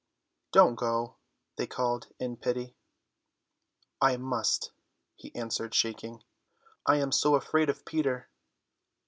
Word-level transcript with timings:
"Don't 0.51 0.73
go," 0.77 1.17
they 1.57 1.67
called 1.67 2.07
in 2.17 2.35
pity. 2.35 2.75
"I 4.01 4.17
must," 4.17 4.71
he 5.15 5.31
answered, 5.35 5.75
shaking; 5.75 6.23
"I 6.87 6.95
am 6.95 7.11
so 7.11 7.35
afraid 7.35 7.69
of 7.69 7.85
Peter." 7.85 8.27